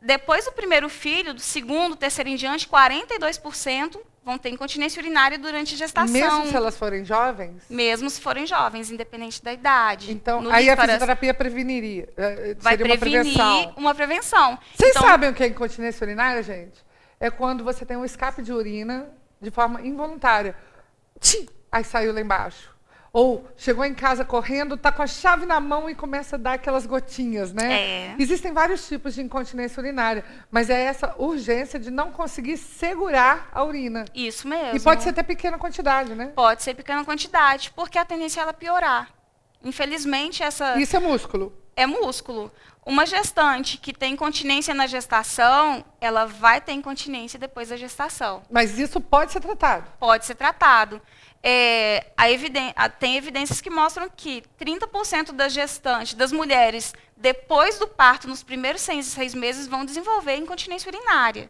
Depois 0.00 0.44
do 0.44 0.52
primeiro 0.52 0.88
filho, 0.88 1.34
do 1.34 1.40
segundo, 1.40 1.96
terceiro 1.96 2.30
em 2.30 2.36
diante, 2.36 2.68
42% 2.68 3.98
vão 4.24 4.38
ter 4.38 4.50
incontinência 4.50 5.00
urinária 5.00 5.38
durante 5.38 5.74
a 5.74 5.78
gestação. 5.78 6.12
Mesmo 6.12 6.46
se 6.46 6.54
elas 6.54 6.76
forem 6.76 7.04
jovens? 7.04 7.62
Mesmo 7.68 8.08
se 8.10 8.20
forem 8.20 8.46
jovens, 8.46 8.90
independente 8.90 9.42
da 9.42 9.52
idade. 9.52 10.12
Então, 10.12 10.40
No 10.42 10.50
aí 10.50 10.68
a 10.68 10.72
líparas 10.72 10.92
fisioterapia 10.92 11.34
preveniria. 11.34 12.08
eh, 12.16 12.54
vai 12.60 12.76
seria 12.76 12.92
uma 12.92 12.98
prevenir 12.98 13.32
prevenção. 13.34 13.74
uma 13.76 13.94
prevenção. 13.94 14.58
Vocês 14.76 14.90
Então, 14.90 15.02
sabem 15.02 15.30
o 15.30 15.34
que 15.34 15.42
é 15.42 15.46
incontinência 15.48 16.04
urinária, 16.04 16.42
gente? 16.42 16.78
É 17.18 17.30
quando 17.30 17.64
você 17.64 17.84
tem 17.86 17.96
um 17.96 18.04
escape 18.04 18.42
de 18.42 18.52
urina 18.52 19.08
de 19.40 19.50
forma 19.50 19.80
involuntária. 19.80 20.54
Tchim! 21.20 21.46
Aí 21.70 21.84
saiu 21.84 22.12
lá 22.12 22.20
embaixo. 22.20 22.78
Ou 23.12 23.48
chegou 23.56 23.84
em 23.84 23.94
casa 23.94 24.24
correndo, 24.24 24.76
tá 24.76 24.92
com 24.92 25.02
a 25.02 25.06
chave 25.06 25.46
na 25.46 25.58
mão 25.58 25.88
e 25.88 25.94
começa 25.94 26.36
a 26.36 26.38
dar 26.38 26.52
aquelas 26.54 26.86
gotinhas, 26.86 27.52
né? 27.52 27.72
É. 27.72 28.14
Existem 28.18 28.52
vários 28.52 28.86
tipos 28.86 29.14
de 29.14 29.22
incontinência 29.22 29.80
urinária, 29.80 30.24
mas 30.50 30.68
é 30.68 30.82
essa 30.82 31.14
urgência 31.18 31.78
de 31.78 31.90
não 31.90 32.12
conseguir 32.12 32.56
segurar 32.58 33.48
a 33.52 33.64
urina. 33.64 34.04
Isso 34.14 34.46
mesmo. 34.46 34.76
E 34.76 34.80
pode 34.80 35.02
ser 35.02 35.10
até 35.10 35.22
pequena 35.22 35.58
quantidade, 35.58 36.14
né? 36.14 36.32
Pode 36.34 36.62
ser 36.62 36.74
pequena 36.74 37.04
quantidade, 37.04 37.72
porque 37.74 37.98
a 37.98 38.04
tendência 38.04 38.40
é 38.40 38.42
ela 38.42 38.52
piorar. 38.52 39.10
Infelizmente, 39.64 40.42
essa 40.42 40.78
Isso 40.78 40.96
é 40.96 41.00
músculo. 41.00 41.52
É 41.78 41.86
músculo. 41.86 42.50
Uma 42.84 43.04
gestante 43.06 43.76
que 43.76 43.92
tem 43.92 44.14
incontinência 44.14 44.74
na 44.74 44.86
gestação, 44.86 45.84
ela 46.00 46.24
vai 46.24 46.60
ter 46.60 46.72
incontinência 46.72 47.38
depois 47.38 47.68
da 47.68 47.76
gestação. 47.76 48.42
Mas 48.50 48.78
isso 48.78 49.00
pode 49.00 49.30
ser 49.32 49.40
tratado. 49.40 49.90
Pode 50.00 50.24
ser 50.24 50.34
tratado. 50.34 51.00
É, 51.42 52.06
tem 52.98 53.16
evidências 53.16 53.60
que 53.60 53.70
mostram 53.70 54.08
que 54.08 54.42
30% 54.58 55.32
das 55.32 55.52
gestantes, 55.52 56.14
das 56.14 56.32
mulheres, 56.32 56.94
depois 57.16 57.78
do 57.78 57.86
parto, 57.86 58.26
nos 58.26 58.42
primeiros 58.42 58.80
seis, 58.80 59.06
seis 59.06 59.34
meses, 59.34 59.66
vão 59.68 59.84
desenvolver 59.84 60.36
incontinência 60.36 60.88
urinária. 60.88 61.48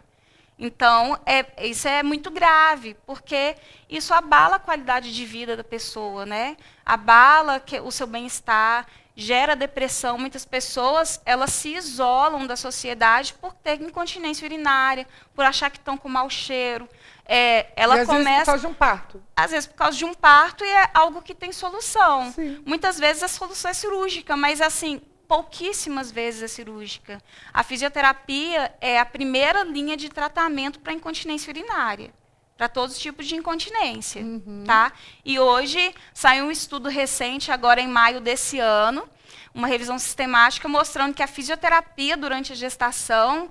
Então, 0.59 1.17
é- 1.25 1.69
isso 1.69 1.87
é 1.87 2.03
muito 2.03 2.33
grave, 2.33 2.97
porque 3.07 3.55
isso 3.89 4.13
abala 4.13 4.57
a 4.57 4.59
qualidade 4.59 5.15
de 5.15 5.25
vida 5.25 5.57
da 5.57 5.63
pessoa, 5.63 6.27
né? 6.27 6.57
Abala 6.85 7.61
que- 7.61 7.81
o 7.81 7.93
seu 7.93 8.09
bem-estar, 8.09 8.85
gera 9.19 9.57
depressão. 9.57 10.17
Muitas 10.17 10.45
pessoas, 10.45 11.21
elas 11.27 11.53
se 11.53 11.75
isolam 11.75 12.47
da 12.47 12.55
sociedade 12.55 13.35
por 13.35 13.53
ter 13.53 13.83
incontinência 13.83 14.47
urinária, 14.47 15.09
por 15.35 15.45
achar 15.45 15.71
que 15.71 15.77
estão 15.77 15.99
com 15.99 16.09
mau 16.09 16.31
cheiro. 16.31 16.89
É, 17.27 17.67
ela 17.75 17.97
e 17.97 18.01
às 18.01 18.07
vezes 18.07 18.07
por 18.07 18.17
começa 18.17 18.45
causa 18.45 18.61
de 18.61 18.67
um 18.69 18.75
parto. 18.75 19.23
às 19.37 19.51
vezes 19.51 19.67
por 19.67 19.75
causa 19.75 19.99
de 19.99 20.05
um 20.05 20.15
parto 20.15 20.65
e 20.65 20.69
é 20.69 20.89
algo 20.95 21.21
que 21.21 21.35
tem 21.35 21.51
solução. 21.51 22.33
Sim. 22.33 22.63
Muitas 22.65 22.97
vezes 22.99 23.25
a 23.25 23.29
solução 23.29 23.71
é 23.71 23.75
cirúrgica, 23.75 24.37
mas 24.37 24.61
assim, 24.61 25.03
pouquíssimas 25.27 26.13
vezes 26.13 26.43
é 26.45 26.49
cirúrgica. 26.49 27.21
A 27.53 27.65
fisioterapia 27.65 28.73
é 28.81 29.01
a 29.01 29.05
primeira 29.05 29.65
linha 29.65 29.97
de 29.97 30.09
tratamento 30.09 30.79
para 30.79 30.93
incontinência 30.93 31.51
urinária, 31.51 32.11
para 32.59 32.69
todos 32.69 32.97
os 32.97 33.01
tipos 33.01 33.25
de 33.25 33.37
incontinência, 33.37 34.21
tá? 34.67 34.93
E 35.25 35.39
hoje 35.39 35.95
saiu 36.13 36.47
um 36.47 36.51
estudo 36.51 36.89
recente 36.89 37.53
agora 37.53 37.81
em 37.81 37.87
maio 37.87 38.21
desse 38.21 38.59
ano, 38.59 39.09
uma 39.55 39.69
revisão 39.69 39.97
sistemática 39.97 40.69
mostrando 40.69 41.15
que 41.15 41.23
a 41.23 41.29
fisioterapia 41.29 42.17
durante 42.17 42.53
a 42.53 42.57
gestação, 42.57 43.49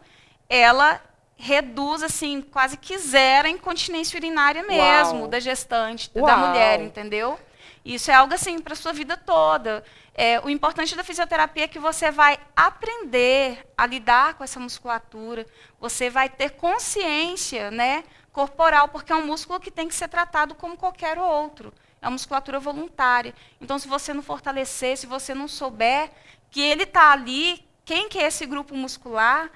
ela 0.49 1.01
reduz 1.37 2.03
assim 2.03 2.41
quase 2.41 2.75
que 2.75 2.97
zero 2.97 3.47
a 3.47 3.51
incontinência 3.51 4.17
urinária 4.17 4.63
mesmo 4.63 5.19
Uau. 5.19 5.27
da 5.29 5.39
gestante, 5.39 6.11
da 6.13 6.21
Uau. 6.21 6.39
mulher, 6.39 6.81
entendeu? 6.81 7.39
Isso 7.85 8.11
é 8.11 8.13
algo 8.13 8.33
assim 8.33 8.59
para 8.59 8.75
sua 8.75 8.91
vida 8.91 9.15
toda. 9.15 9.85
É, 10.13 10.41
o 10.41 10.49
importante 10.49 10.95
da 10.97 11.03
fisioterapia 11.03 11.63
é 11.63 11.67
que 11.67 11.79
você 11.79 12.11
vai 12.11 12.37
aprender 12.53 13.65
a 13.77 13.85
lidar 13.85 14.33
com 14.33 14.43
essa 14.43 14.59
musculatura, 14.59 15.45
você 15.79 16.09
vai 16.09 16.27
ter 16.27 16.49
consciência, 16.51 17.71
né, 17.71 18.03
corporal, 18.37 18.87
porque 18.87 19.11
é 19.11 19.15
um 19.15 19.25
músculo 19.25 19.59
que 19.59 19.71
tem 19.71 19.87
que 19.87 19.95
ser 19.95 20.07
tratado 20.07 20.53
como 20.53 20.77
qualquer 20.77 21.17
outro. 21.17 21.73
É 21.99 22.05
uma 22.05 22.11
musculatura 22.11 22.59
voluntária. 22.59 23.33
Então, 23.59 23.79
se 23.79 23.87
você 23.87 24.13
não 24.13 24.21
fortalecer, 24.21 24.95
se 24.95 25.07
você 25.07 25.33
não 25.33 25.47
souber 25.47 26.11
que 26.51 26.61
ele 26.61 26.83
está 26.83 27.11
ali, 27.11 27.65
quem 27.83 28.07
que 28.07 28.19
é 28.19 28.27
esse 28.27 28.45
grupo 28.45 28.75
muscular, 28.75 29.49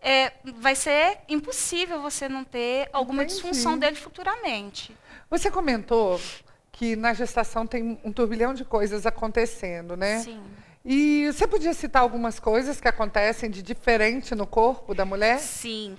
é, 0.00 0.30
vai 0.60 0.76
ser 0.76 1.18
impossível 1.28 2.00
você 2.00 2.28
não 2.28 2.44
ter 2.44 2.88
alguma 2.92 3.24
Entendi. 3.24 3.34
disfunção 3.34 3.76
dele 3.76 3.96
futuramente. 3.96 4.96
Você 5.28 5.50
comentou 5.50 6.20
que 6.70 6.94
na 6.94 7.12
gestação 7.14 7.66
tem 7.66 7.98
um 8.04 8.12
turbilhão 8.12 8.54
de 8.54 8.64
coisas 8.64 9.04
acontecendo, 9.04 9.96
né? 9.96 10.20
Sim. 10.20 10.40
E 10.84 11.26
você 11.26 11.44
podia 11.44 11.74
citar 11.74 12.02
algumas 12.02 12.38
coisas 12.38 12.80
que 12.80 12.86
acontecem 12.86 13.50
de 13.50 13.62
diferente 13.62 14.32
no 14.36 14.46
corpo 14.46 14.94
da 14.94 15.04
mulher? 15.04 15.40
Sim. 15.40 15.98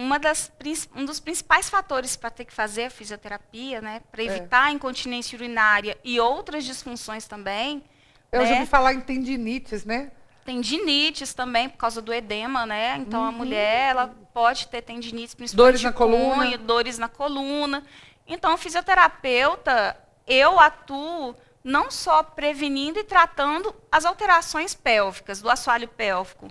Uma 0.00 0.16
das, 0.16 0.52
um 0.94 1.04
dos 1.04 1.18
principais 1.18 1.68
fatores 1.68 2.14
para 2.14 2.30
ter 2.30 2.44
que 2.44 2.52
fazer 2.52 2.84
a 2.84 2.90
fisioterapia, 2.90 3.80
né, 3.80 4.00
para 4.12 4.22
evitar 4.22 4.66
a 4.66 4.70
incontinência 4.70 5.36
urinária 5.36 5.98
e 6.04 6.20
outras 6.20 6.64
disfunções 6.64 7.26
também, 7.26 7.82
Eu 8.30 8.42
já 8.42 8.52
né, 8.52 8.58
ouvi 8.60 8.66
falar 8.70 8.94
em 8.94 9.00
tendinites, 9.00 9.84
né? 9.84 10.12
tendinites 10.44 11.34
também 11.34 11.68
por 11.68 11.78
causa 11.78 12.00
do 12.00 12.14
edema, 12.14 12.64
né? 12.64 12.96
Então 12.98 13.22
a 13.24 13.32
mulher 13.32 13.90
ela 13.90 14.14
pode 14.32 14.68
ter 14.68 14.82
tendinites, 14.82 15.34
principalmente 15.34 15.82
Uhum. 15.82 15.82
Dores 15.82 15.82
na 15.82 15.92
coluna. 15.92 16.44
punho, 16.44 16.58
dores 16.58 16.98
na 16.98 17.08
coluna. 17.08 17.82
Então 18.26 18.54
o 18.54 18.56
fisioterapeuta, 18.56 19.96
eu 20.26 20.60
atuo 20.60 21.34
não 21.62 21.90
só 21.90 22.22
prevenindo 22.22 22.98
e 22.98 23.04
tratando 23.04 23.74
as 23.90 24.04
alterações 24.04 24.74
pélvicas 24.74 25.42
do 25.42 25.50
assoalho 25.50 25.88
pélvico. 25.88 26.48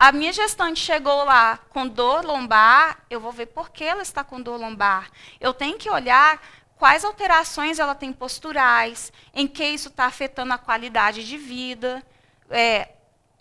A 0.00 0.12
minha 0.12 0.32
gestante 0.32 0.78
chegou 0.80 1.24
lá 1.24 1.58
com 1.70 1.86
dor 1.88 2.24
lombar, 2.24 2.98
eu 3.10 3.18
vou 3.20 3.32
ver 3.32 3.46
por 3.46 3.70
que 3.70 3.82
ela 3.82 4.02
está 4.02 4.22
com 4.22 4.40
dor 4.40 4.56
lombar. 4.60 5.08
Eu 5.40 5.52
tenho 5.52 5.76
que 5.76 5.90
olhar 5.90 6.40
quais 6.76 7.04
alterações 7.04 7.80
ela 7.80 7.96
tem 7.96 8.12
posturais, 8.12 9.12
em 9.34 9.48
que 9.48 9.64
isso 9.64 9.88
está 9.88 10.04
afetando 10.06 10.52
a 10.52 10.58
qualidade 10.58 11.26
de 11.26 11.36
vida. 11.36 12.00
É, 12.48 12.90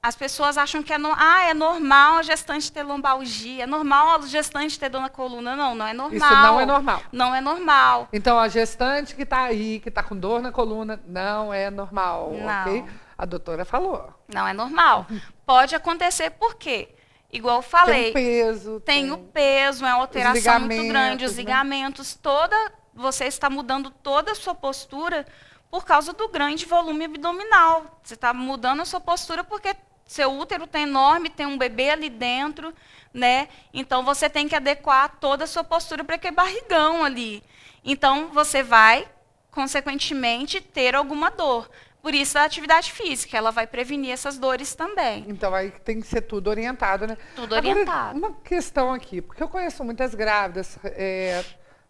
as 0.01 0.15
pessoas 0.15 0.57
acham 0.57 0.81
que 0.81 0.91
é, 0.91 0.97
no- 0.97 1.13
ah, 1.15 1.43
é 1.43 1.53
normal 1.53 2.17
a 2.17 2.21
gestante 2.23 2.71
ter 2.71 2.81
lombalgia, 2.81 3.65
é 3.65 3.67
normal 3.67 4.15
a 4.15 4.21
gestante 4.25 4.79
ter 4.79 4.89
dor 4.89 5.01
na 5.01 5.09
coluna. 5.09 5.55
Não, 5.55 5.75
não 5.75 5.85
é 5.85 5.93
normal. 5.93 6.17
Isso 6.17 6.41
não 6.41 6.59
é 6.59 6.65
normal. 6.65 7.01
Não 7.11 7.35
é 7.35 7.39
normal. 7.41 8.07
Então, 8.11 8.39
a 8.39 8.47
gestante 8.47 9.13
que 9.15 9.21
está 9.21 9.41
aí, 9.43 9.79
que 9.79 9.89
está 9.89 10.01
com 10.01 10.15
dor 10.17 10.41
na 10.41 10.51
coluna, 10.51 10.99
não 11.05 11.53
é 11.53 11.69
normal, 11.69 12.31
Não. 12.33 12.61
ok? 12.61 12.83
A 13.17 13.25
doutora 13.25 13.65
falou. 13.65 14.13
Não 14.27 14.47
é 14.47 14.53
normal. 14.53 15.07
Pode 15.45 15.75
acontecer 15.75 16.29
por 16.31 16.55
quê? 16.55 16.89
Igual 17.31 17.57
eu 17.57 17.61
Tem 17.61 17.69
falei, 17.69 18.09
o 18.09 18.13
peso. 18.13 18.79
tem 18.81 19.11
o 19.11 19.17
peso, 19.17 19.85
é 19.85 19.93
uma 19.93 20.01
alteração 20.01 20.59
muito 20.61 20.87
grande, 20.87 21.25
os 21.25 21.31
né? 21.35 21.37
ligamentos, 21.39 22.15
toda 22.15 22.55
você 22.93 23.25
está 23.25 23.49
mudando 23.49 23.91
toda 23.91 24.31
a 24.31 24.35
sua 24.35 24.55
postura 24.55 25.25
por 25.69 25.85
causa 25.85 26.13
do 26.13 26.29
grande 26.29 26.65
volume 26.65 27.05
abdominal. 27.05 27.99
Você 28.01 28.13
está 28.13 28.33
mudando 28.33 28.81
a 28.81 28.85
sua 28.85 28.99
postura 28.99 29.43
porque 29.43 29.75
seu 30.05 30.31
útero 30.31 30.63
está 30.63 30.79
enorme, 30.79 31.29
tem 31.29 31.45
um 31.45 31.57
bebê 31.57 31.89
ali 31.89 32.09
dentro, 32.09 32.73
né? 33.13 33.49
Então 33.73 34.03
você 34.03 34.29
tem 34.29 34.47
que 34.47 34.55
adequar 34.55 35.17
toda 35.19 35.43
a 35.43 35.47
sua 35.47 35.63
postura 35.63 36.03
para 36.03 36.15
aquele 36.15 36.35
barrigão 36.35 37.03
ali. 37.03 37.43
Então 37.83 38.29
você 38.29 38.63
vai, 38.63 39.07
consequentemente, 39.51 40.61
ter 40.61 40.95
alguma 40.95 41.29
dor. 41.29 41.69
Por 42.07 42.15
isso 42.15 42.37
a 42.37 42.45
atividade 42.45 42.89
física, 42.93 43.35
ela 43.35 43.51
vai 43.51 43.67
prevenir 43.67 44.11
essas 44.11 44.37
dores 44.37 44.73
também. 44.73 45.25
Então, 45.27 45.53
aí 45.53 45.71
tem 45.71 45.99
que 45.99 46.07
ser 46.07 46.21
tudo 46.21 46.49
orientado, 46.49 47.05
né? 47.05 47.17
Tudo 47.35 47.53
Agora, 47.53 47.69
orientado. 47.69 48.17
uma 48.17 48.31
questão 48.31 48.93
aqui, 48.93 49.21
porque 49.21 49.43
eu 49.43 49.49
conheço 49.49 49.83
muitas 49.83 50.15
grávidas, 50.15 50.79
é, 50.85 51.43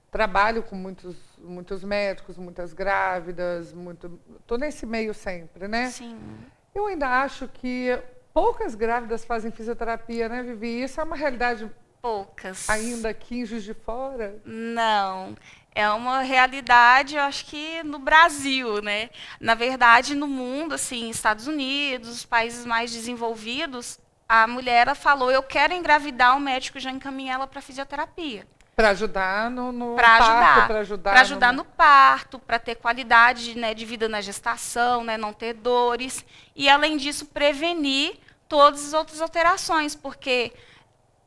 trabalho 0.09 0.63
com 0.63 0.75
muitos, 0.75 1.15
muitos 1.37 1.83
médicos, 1.83 2.35
muitas 2.35 2.73
grávidas, 2.73 3.71
muito, 3.71 4.19
tô 4.47 4.57
nesse 4.57 4.87
meio 4.87 5.13
sempre, 5.13 5.67
né? 5.67 5.91
Sim. 5.91 6.17
Eu 6.73 6.87
ainda 6.87 7.21
acho 7.21 7.47
que 7.49 7.95
poucas 8.33 8.73
grávidas 8.73 9.23
fazem 9.23 9.51
fisioterapia, 9.51 10.27
né, 10.27 10.41
Vivi? 10.41 10.81
Isso 10.81 10.99
é 10.99 11.03
uma 11.03 11.15
realidade 11.15 11.69
Poucas. 12.01 12.67
ainda 12.67 13.09
aqui 13.09 13.41
em 13.41 13.45
Juiz 13.45 13.63
de 13.63 13.75
Fora? 13.75 14.41
Não. 14.43 15.35
É 15.77 15.87
uma 15.91 16.21
realidade, 16.21 17.17
eu 17.17 17.21
acho 17.21 17.45
que 17.45 17.83
no 17.83 17.99
Brasil, 17.99 18.81
né? 18.81 19.11
Na 19.39 19.53
verdade, 19.53 20.15
no 20.15 20.25
mundo, 20.27 20.73
assim, 20.73 21.07
Estados 21.07 21.45
Unidos, 21.45 22.09
os 22.09 22.25
países 22.25 22.65
mais 22.65 22.91
desenvolvidos, 22.91 23.99
a 24.27 24.47
mulher 24.47 24.95
falou, 24.95 25.29
eu 25.29 25.43
quero 25.43 25.75
engravidar, 25.75 26.35
o 26.35 26.39
médico 26.39 26.79
já 26.79 26.89
encaminha 26.89 27.35
ela 27.35 27.45
para 27.45 27.61
fisioterapia. 27.61 28.47
Para 28.75 28.89
ajudar 28.89 29.51
no, 29.51 29.71
no 29.71 29.95
Para 29.95 30.17
parto, 30.17 30.23
ajudar. 30.31 30.67
para 30.67 30.79
ajudar, 30.79 31.11
Para 31.11 31.21
ajudar 31.21 31.53
no 31.53 31.63
parto, 31.63 32.39
para 32.39 32.57
ter 32.57 32.73
qualidade 32.73 33.55
né, 33.55 33.75
de 33.75 33.85
vida 33.85 34.09
na 34.09 34.19
gestação, 34.19 35.03
né, 35.03 35.15
não 35.15 35.31
ter 35.31 35.53
dores. 35.53 36.25
E, 36.55 36.67
além 36.67 36.97
disso, 36.97 37.27
prevenir 37.27 38.17
todas 38.49 38.83
as 38.83 38.93
outras 38.93 39.21
alterações, 39.21 39.93
porque 39.93 40.51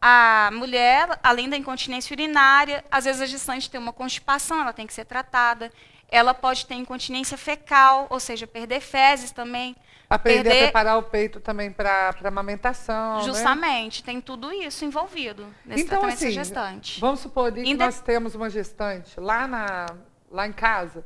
a 0.00 0.50
mulher, 0.52 1.18
além 1.22 1.48
da 1.48 1.56
incontinência 1.56 2.14
urinária, 2.14 2.82
às 2.90 3.04
vezes 3.04 3.20
a 3.20 3.26
gestante 3.26 3.70
tem 3.70 3.78
uma 3.78 3.92
constipação, 3.92 4.60
ela 4.60 4.72
tem 4.72 4.86
que 4.86 4.94
ser 4.94 5.04
tratada. 5.04 5.70
Ela 6.08 6.32
pode 6.34 6.66
ter 6.66 6.74
incontinência 6.74 7.36
fecal, 7.36 8.06
ou 8.10 8.18
seja, 8.18 8.46
perder 8.46 8.80
fezes 8.80 9.30
também. 9.30 9.76
Aprender 10.08 10.42
perder... 10.42 10.58
a 10.58 10.62
preparar 10.64 10.98
o 10.98 11.02
peito 11.04 11.38
também 11.38 11.70
para 11.70 12.16
amamentação. 12.24 13.18
né? 13.18 13.24
Justamente, 13.24 14.00
né? 14.00 14.06
tem 14.06 14.20
tudo 14.20 14.50
isso 14.50 14.84
envolvido 14.84 15.46
nesse 15.64 15.82
então, 15.82 16.00
tratamento 16.00 16.16
assim, 16.16 16.30
gestante. 16.32 17.00
Vamos 17.00 17.20
supor 17.20 17.52
que 17.52 17.60
Inde... 17.60 17.74
nós 17.74 18.00
temos 18.00 18.34
uma 18.34 18.50
gestante 18.50 19.20
lá, 19.20 19.46
na, 19.46 19.86
lá 20.30 20.48
em 20.48 20.52
casa 20.52 21.04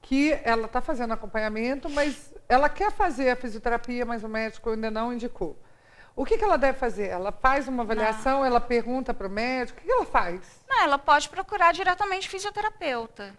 que 0.00 0.38
ela 0.44 0.66
está 0.66 0.82
fazendo 0.82 1.14
acompanhamento, 1.14 1.88
mas 1.88 2.32
ela 2.46 2.68
quer 2.68 2.92
fazer 2.92 3.30
a 3.30 3.36
fisioterapia, 3.36 4.04
mas 4.04 4.22
o 4.22 4.28
médico 4.28 4.70
ainda 4.70 4.90
não 4.90 5.12
indicou. 5.12 5.58
O 6.16 6.24
que, 6.24 6.38
que 6.38 6.44
ela 6.44 6.56
deve 6.56 6.78
fazer? 6.78 7.08
Ela 7.08 7.32
faz 7.32 7.66
uma 7.66 7.82
avaliação, 7.82 8.40
não. 8.40 8.46
ela 8.46 8.60
pergunta 8.60 9.12
para 9.12 9.26
o 9.26 9.30
médico, 9.30 9.78
o 9.78 9.80
que, 9.80 9.86
que 9.86 9.92
ela 9.92 10.06
faz? 10.06 10.40
Não, 10.68 10.82
ela 10.82 10.98
pode 10.98 11.28
procurar 11.28 11.72
diretamente 11.72 12.28
fisioterapeuta. 12.28 13.34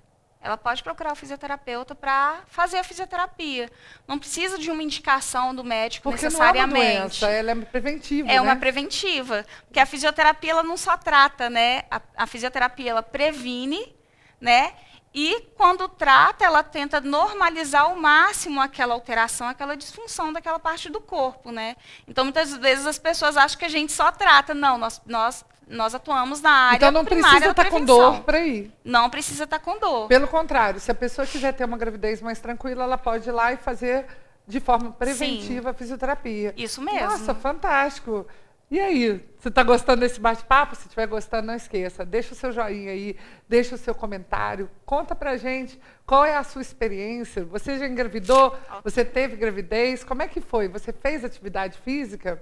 Ela 0.45 0.57
pode 0.57 0.83
procurar 0.83 1.11
o 1.11 1.15
fisioterapeuta 1.15 1.95
para 1.95 2.43
fazer 2.45 2.77
a 2.77 2.83
fisioterapia. 2.83 3.67
Não 4.07 4.19
precisa 4.19 4.59
de 4.59 4.69
uma 4.69 4.83
indicação 4.83 5.55
do 5.55 5.63
médico 5.63 6.03
porque 6.03 6.23
necessariamente. 6.23 6.71
Não 6.77 6.85
é 6.85 6.93
uma 6.93 6.99
doença, 6.99 7.27
ela 7.31 7.51
é 7.51 7.55
preventiva. 7.55 8.29
É 8.29 8.33
né? 8.33 8.41
uma 8.41 8.55
preventiva. 8.55 9.43
Porque 9.65 9.79
a 9.79 9.87
fisioterapia 9.87 10.51
ela 10.51 10.61
não 10.61 10.77
só 10.77 10.95
trata, 10.97 11.49
né? 11.49 11.85
A, 11.89 11.99
a 12.15 12.27
fisioterapia 12.27 12.91
ela 12.91 13.01
previne, 13.01 13.95
né? 14.39 14.73
E 15.17 15.47
quando 15.55 15.87
trata, 15.87 16.43
ela 16.43 16.61
tenta 16.61 16.99
normalizar 16.99 17.83
ao 17.83 17.95
máximo 17.95 18.59
aquela 18.59 18.93
alteração, 18.93 19.47
aquela 19.47 19.77
disfunção 19.77 20.33
daquela 20.33 20.59
parte 20.59 20.89
do 20.89 20.99
corpo, 20.99 21.53
né? 21.53 21.77
Então, 22.05 22.25
muitas 22.25 22.53
vezes 22.57 22.85
as 22.85 22.99
pessoas 22.99 23.37
acham 23.37 23.57
que 23.57 23.63
a 23.63 23.69
gente 23.69 23.93
só 23.93 24.11
trata. 24.11 24.53
Não, 24.53 24.77
nós, 24.77 25.01
nós, 25.05 25.45
nós 25.65 25.95
atuamos 25.95 26.41
na 26.41 26.51
área 26.51 26.75
Então 26.75 26.91
não 26.91 27.05
precisa 27.05 27.37
estar 27.37 27.53
tá 27.53 27.69
com 27.69 27.85
dor 27.85 28.23
para 28.23 28.41
ir. 28.41 28.69
Não 28.83 29.09
precisa 29.09 29.45
estar 29.45 29.57
tá 29.57 29.63
com 29.63 29.79
dor. 29.79 30.09
Pelo 30.09 30.27
contrário, 30.27 30.81
se 30.81 30.91
a 30.91 30.95
pessoa 30.95 31.25
quiser 31.25 31.53
ter 31.53 31.63
uma 31.63 31.77
gravidez 31.77 32.21
mais 32.21 32.41
tranquila, 32.41 32.83
ela 32.83 32.97
pode 32.97 33.29
ir 33.29 33.31
lá 33.31 33.53
e 33.53 33.57
fazer 33.57 34.05
de 34.45 34.59
forma 34.59 34.91
preventiva 34.91 35.63
Sim. 35.63 35.69
a 35.69 35.73
fisioterapia. 35.73 36.53
Isso 36.57 36.81
mesmo. 36.81 37.07
Nossa, 37.07 37.33
fantástico. 37.33 38.27
E 38.69 38.79
aí, 38.79 39.23
você 39.37 39.49
está 39.49 39.61
gostando 39.61 40.01
desse 40.01 40.19
bate-papo? 40.19 40.75
Se 40.75 40.87
estiver 40.87 41.05
gostando, 41.05 41.47
não 41.47 41.53
esqueça, 41.53 42.03
deixa 42.03 42.33
o 42.33 42.35
seu 42.35 42.51
joinha 42.51 42.91
aí, 42.91 43.15
deixa 43.47 43.75
o 43.75 43.77
seu 43.77 43.93
comentário, 43.93 44.69
conta 44.83 45.13
pra 45.13 45.37
gente 45.37 45.79
qual 46.03 46.25
é 46.25 46.35
a 46.35 46.43
sua 46.43 46.63
experiência. 46.63 47.45
Você 47.45 47.77
já 47.77 47.87
engravidou? 47.87 48.57
Você 48.83 49.05
teve 49.05 49.35
gravidez? 49.35 50.03
Como 50.03 50.23
é 50.23 50.27
que 50.27 50.41
foi? 50.41 50.67
Você 50.67 50.91
fez 50.91 51.23
atividade 51.23 51.77
física? 51.77 52.41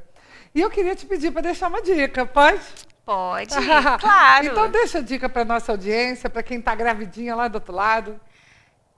E 0.56 0.62
eu 0.62 0.70
queria 0.70 0.96
te 0.96 1.06
pedir 1.06 1.32
para 1.32 1.42
deixar 1.42 1.68
uma 1.68 1.82
dica, 1.82 2.26
pode? 2.26 2.62
Pode, 3.06 3.54
claro. 4.00 4.46
Então 4.46 4.72
deixa 4.72 5.00
a 5.00 5.02
dica 5.02 5.28
para 5.28 5.44
nossa 5.44 5.74
audiência, 5.74 6.30
para 6.30 6.42
quem 6.42 6.60
está 6.60 6.74
gravidinha 6.74 7.36
lá 7.36 7.50
do 7.50 7.56
outro 7.56 7.74
lado. 7.74 8.18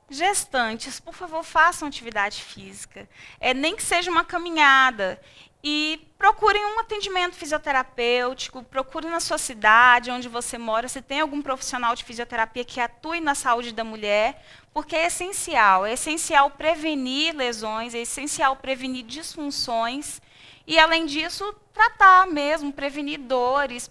Gestantes, 0.10 1.00
por 1.00 1.16
favor, 1.16 1.44
façam 1.44 1.88
atividade 1.88 2.44
física. 2.44 3.10
É, 3.40 3.54
nem 3.54 3.76
que 3.76 3.84
seja 3.84 4.12
uma 4.12 4.24
caminhada 4.24 5.20
e 5.64 6.08
procurem 6.16 6.64
um 6.64 6.80
atendimento 6.80 7.36
fisioterapêutico, 7.36 8.64
procure 8.64 9.08
na 9.08 9.20
sua 9.20 9.40
cidade, 9.40 10.12
onde 10.12 10.30
você 10.30 10.60
mora, 10.60 10.88
se 10.88 11.02
tem 11.02 11.22
algum 11.22 11.42
profissional 11.42 11.96
de 11.96 12.04
fisioterapia 12.04 12.64
que 12.64 12.80
atue 12.80 13.20
na 13.20 13.34
saúde 13.34 13.72
da 13.72 13.84
mulher, 13.84 14.46
porque 14.72 14.96
é 14.96 15.08
essencial. 15.08 15.84
É 15.84 15.94
essencial 15.94 16.52
prevenir 16.52 17.36
lesões, 17.36 17.96
é 17.96 18.00
essencial 18.00 18.56
prevenir 18.58 19.04
disfunções 19.06 20.22
e, 20.68 20.78
além 20.78 21.08
disso, 21.08 21.52
tratar 21.74 22.28
mesmo, 22.28 22.72
prevenir 22.72 23.20
dores, 23.20 23.90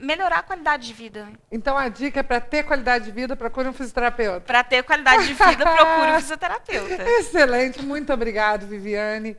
melhorar 0.00 0.38
a 0.38 0.42
qualidade 0.42 0.86
de 0.86 0.94
vida. 0.94 1.28
Então 1.50 1.76
a 1.76 1.88
dica 1.88 2.20
é 2.20 2.22
para 2.22 2.40
ter 2.40 2.64
qualidade 2.64 3.04
de 3.04 3.12
vida, 3.12 3.36
procure 3.36 3.68
um 3.68 3.72
fisioterapeuta. 3.72 4.40
Para 4.40 4.64
ter 4.64 4.82
qualidade 4.82 5.26
de 5.26 5.34
vida, 5.34 5.64
procure 5.64 6.12
um 6.12 6.16
fisioterapeuta. 6.20 7.02
Excelente, 7.02 7.82
muito 7.84 8.12
obrigado, 8.12 8.66
Viviane. 8.66 9.36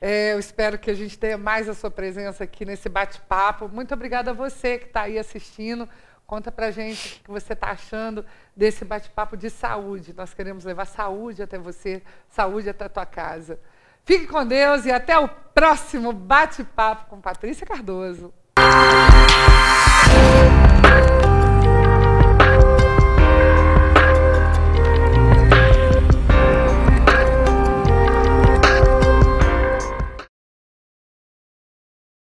É, 0.00 0.32
eu 0.32 0.38
espero 0.38 0.78
que 0.78 0.90
a 0.90 0.94
gente 0.94 1.16
tenha 1.18 1.38
mais 1.38 1.68
a 1.68 1.74
sua 1.74 1.90
presença 1.90 2.42
aqui 2.44 2.64
nesse 2.64 2.88
bate-papo. 2.88 3.68
Muito 3.68 3.94
obrigada 3.94 4.32
a 4.32 4.34
você 4.34 4.78
que 4.78 4.86
está 4.86 5.02
aí 5.02 5.18
assistindo. 5.18 5.88
Conta 6.26 6.50
pra 6.50 6.70
gente 6.70 7.20
o 7.20 7.24
que 7.24 7.30
você 7.30 7.52
está 7.52 7.70
achando 7.70 8.24
desse 8.56 8.84
bate-papo 8.84 9.36
de 9.36 9.48
saúde. 9.48 10.12
Nós 10.12 10.34
queremos 10.34 10.64
levar 10.64 10.86
saúde 10.86 11.42
até 11.42 11.56
você, 11.56 12.02
saúde 12.28 12.68
até 12.68 12.86
a 12.86 12.88
tua 12.88 13.06
casa. 13.06 13.60
Fique 14.04 14.26
com 14.26 14.44
Deus 14.44 14.84
e 14.86 14.90
até 14.90 15.16
o 15.16 15.28
próximo 15.28 16.12
bate-papo 16.12 17.06
com 17.06 17.20
Patrícia 17.20 17.66
Cardoso. 17.66 18.34
you 20.32 20.61